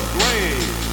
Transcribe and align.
the. 0.00 0.89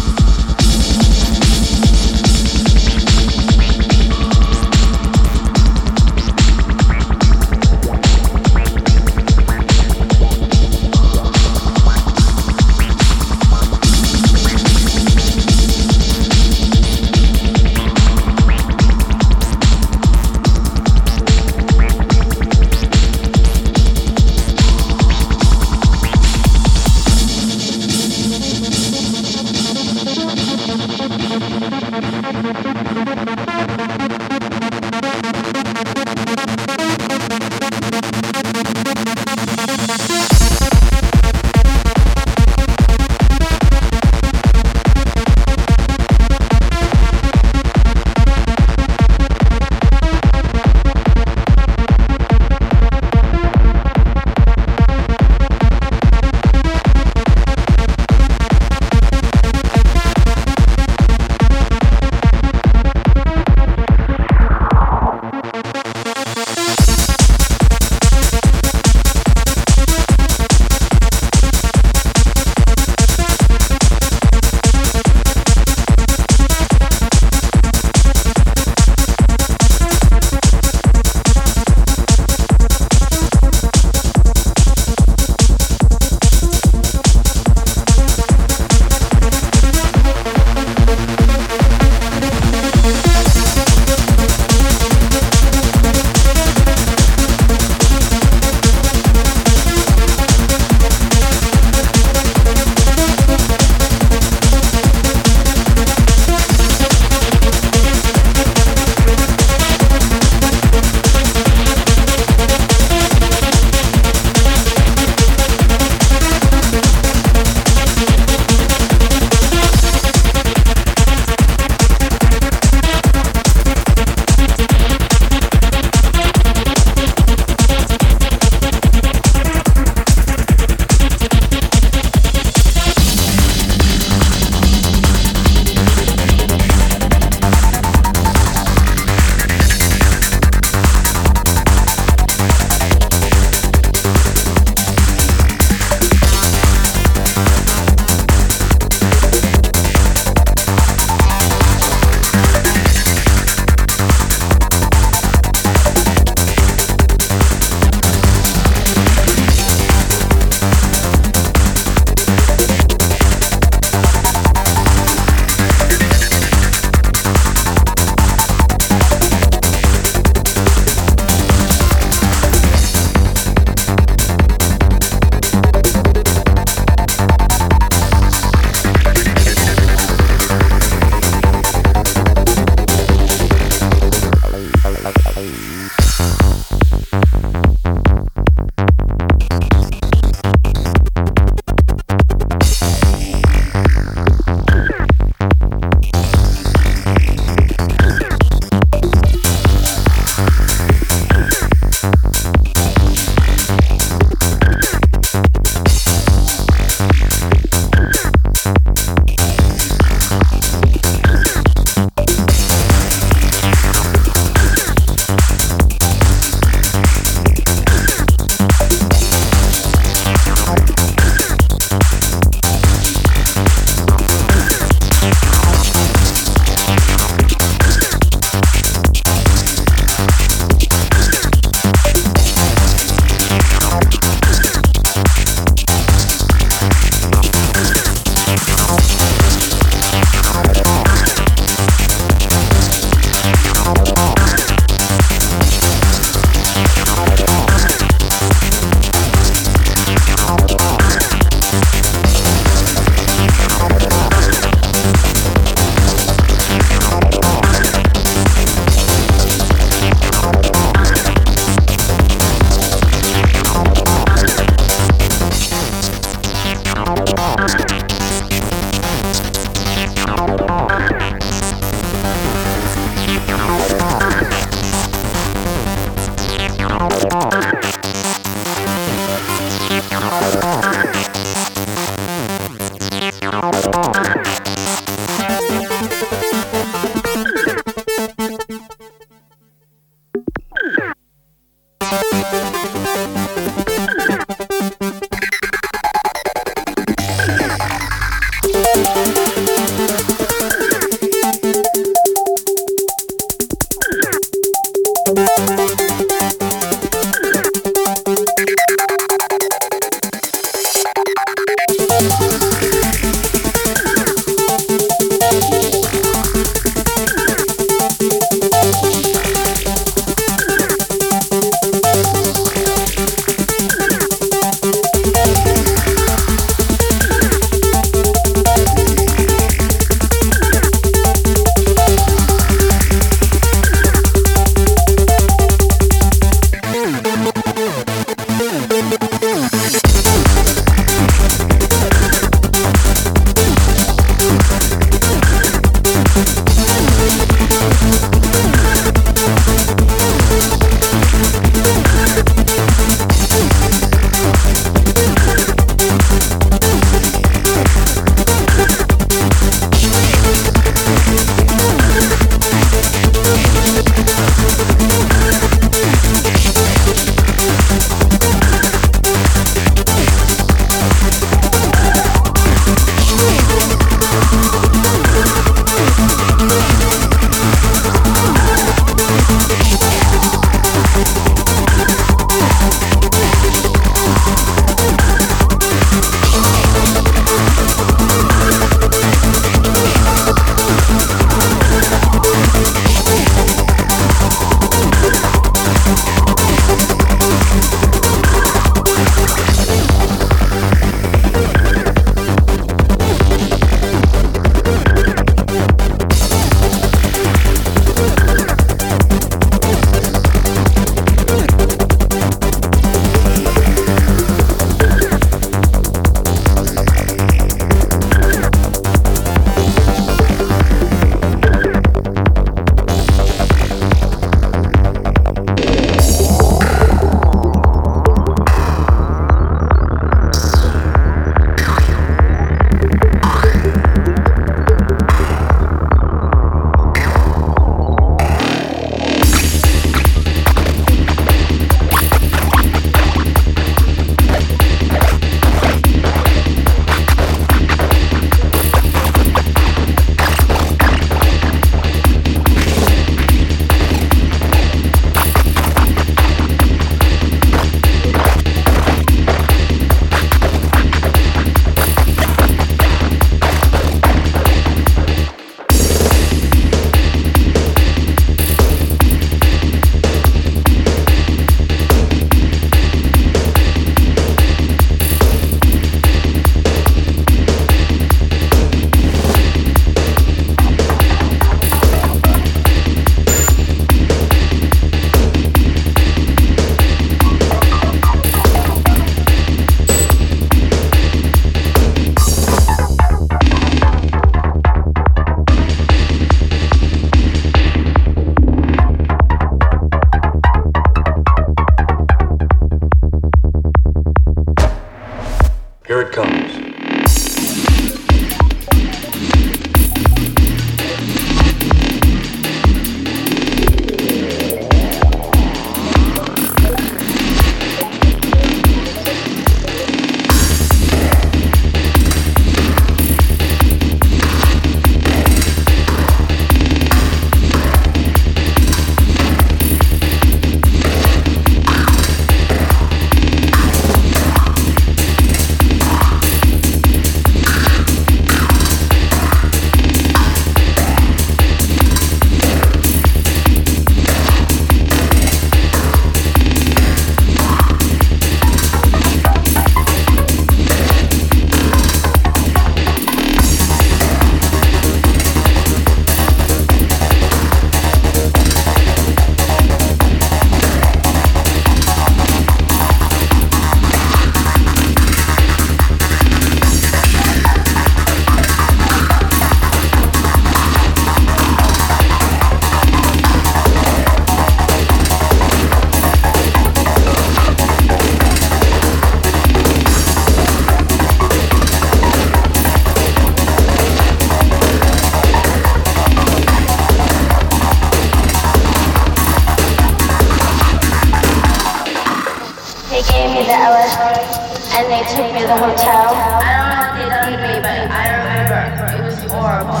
took 595.34 595.52
me 595.52 595.60
to 595.60 595.66
the 595.66 595.76
hotel. 595.76 596.34
I 596.34 596.70
don't 596.76 596.88
know 596.90 596.98
what 597.02 597.12
they 597.18 597.26
done 597.28 597.50
to 597.52 597.58
me, 597.58 597.74
but 597.82 597.98
I 598.10 598.24
remember 598.38 598.80
it 599.12 599.22
was 599.24 599.38
horrible. 599.50 600.00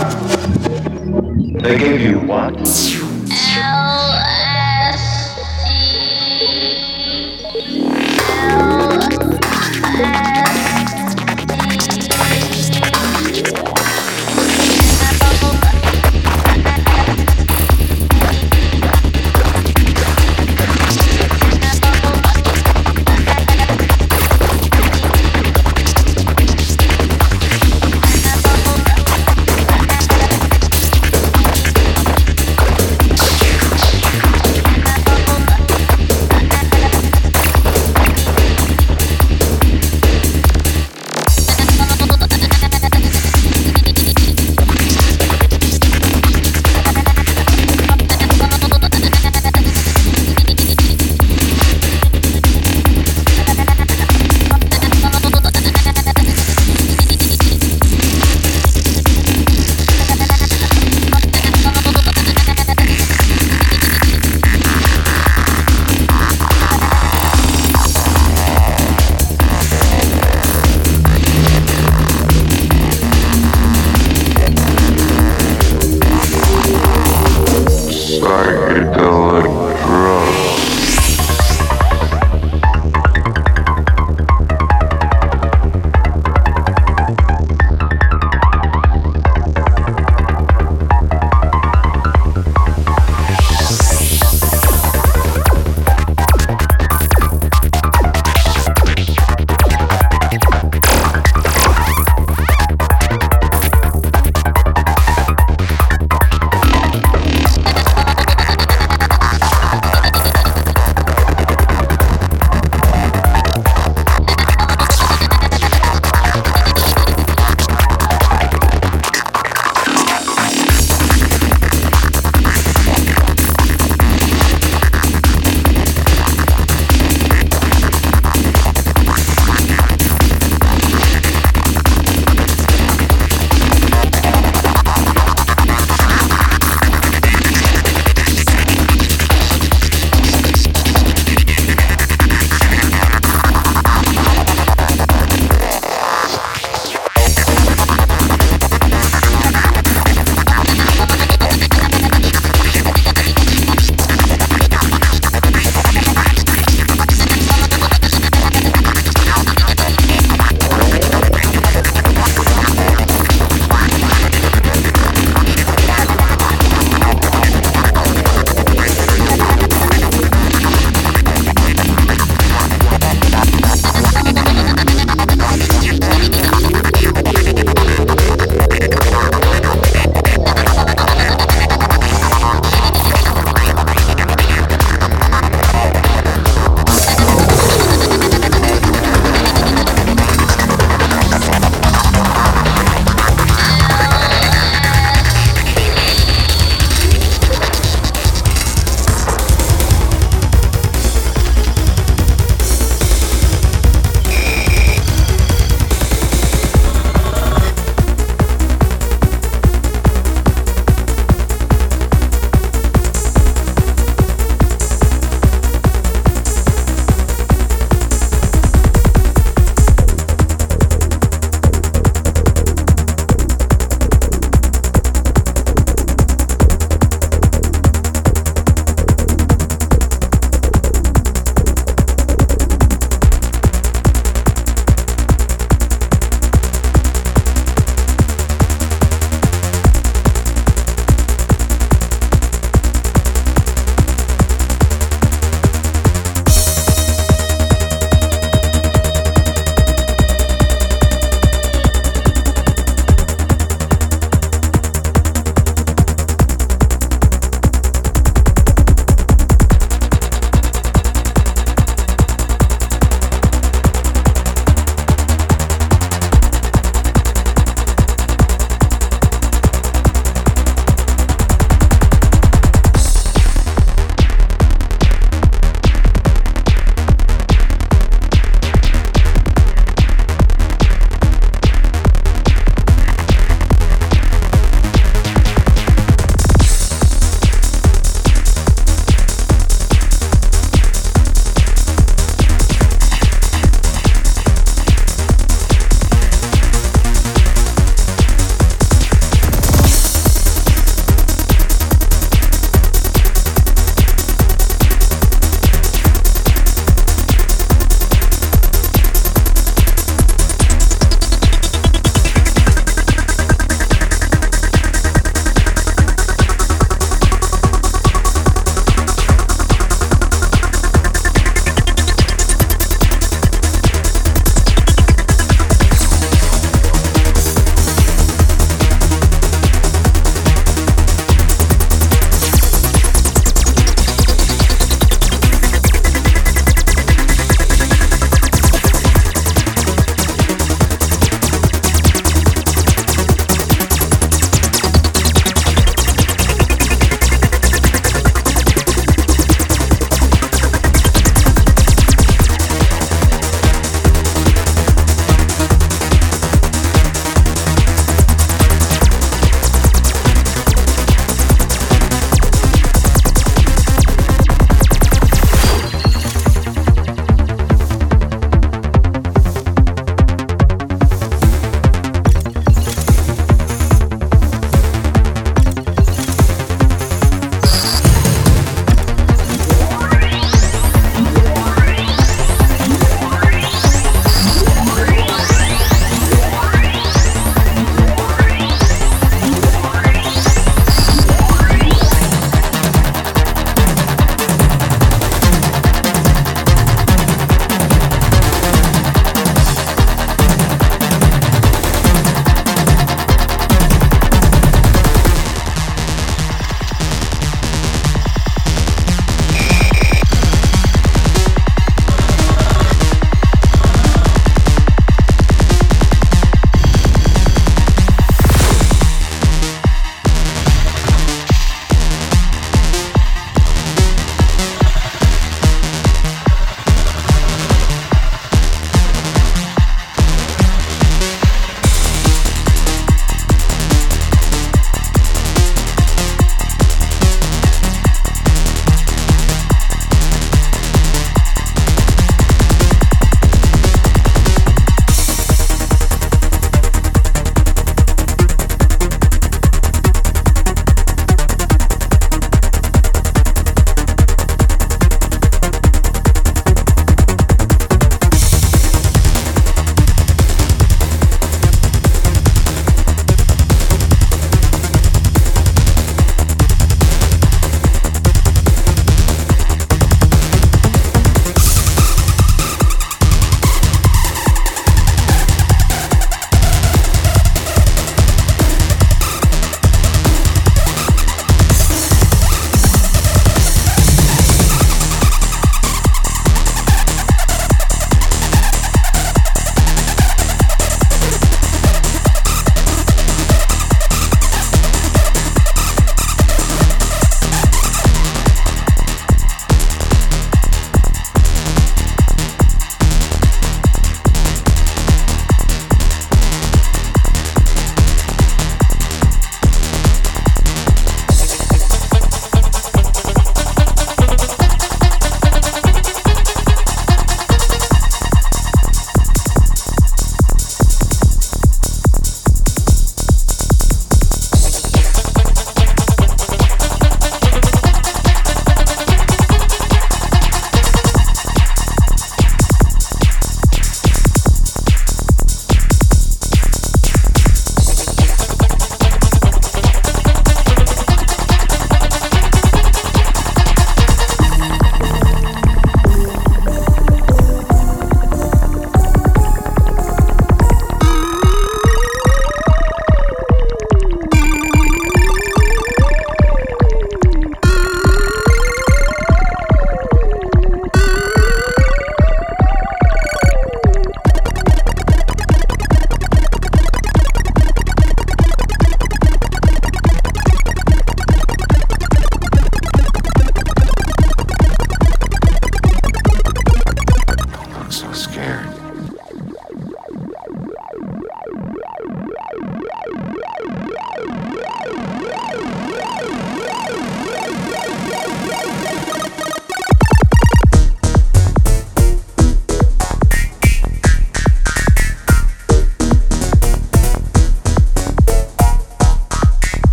They 1.60 1.76
gave 1.78 2.00
you 2.00 2.20
what? 2.20 2.56